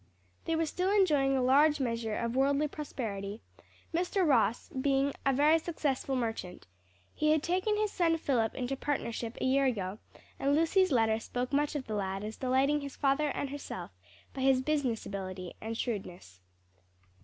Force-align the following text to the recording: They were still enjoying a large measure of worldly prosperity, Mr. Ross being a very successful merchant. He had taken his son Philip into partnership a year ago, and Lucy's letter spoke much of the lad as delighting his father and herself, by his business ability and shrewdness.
They 0.45 0.55
were 0.55 0.65
still 0.65 0.89
enjoying 0.91 1.37
a 1.37 1.43
large 1.43 1.79
measure 1.79 2.15
of 2.15 2.35
worldly 2.35 2.67
prosperity, 2.67 3.39
Mr. 3.93 4.27
Ross 4.27 4.67
being 4.69 5.13
a 5.27 5.31
very 5.31 5.59
successful 5.59 6.15
merchant. 6.15 6.65
He 7.13 7.29
had 7.29 7.43
taken 7.43 7.77
his 7.77 7.91
son 7.91 8.17
Philip 8.17 8.55
into 8.55 8.75
partnership 8.75 9.37
a 9.39 9.45
year 9.45 9.65
ago, 9.65 9.99
and 10.39 10.55
Lucy's 10.55 10.91
letter 10.91 11.19
spoke 11.19 11.53
much 11.53 11.75
of 11.75 11.85
the 11.85 11.93
lad 11.93 12.23
as 12.23 12.35
delighting 12.35 12.81
his 12.81 12.95
father 12.95 13.27
and 13.29 13.51
herself, 13.51 13.91
by 14.33 14.41
his 14.41 14.63
business 14.63 15.05
ability 15.05 15.53
and 15.61 15.77
shrewdness. 15.77 16.39